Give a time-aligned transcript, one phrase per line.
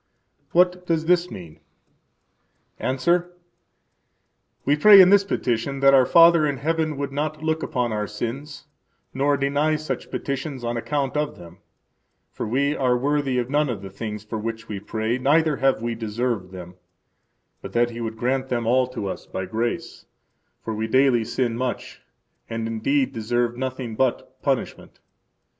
[0.51, 1.59] What does this mean?
[2.79, 3.37] –Answer:
[4.65, 8.07] We pray in this petition that our Father in heaven would not look upon our
[8.07, 8.65] sins,
[9.13, 11.59] nor deny such petitions on account of them;
[12.31, 15.83] for we are worthy of none of the things for which we pray, neither have
[15.83, 16.77] we deserved them;
[17.61, 20.07] but that He would grant them all to us by grace;
[20.63, 22.01] for we daily sin much,
[22.49, 24.99] and indeed deserve nothing but punishment.